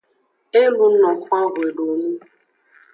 [0.61, 2.11] E luno xwan xwedowonu.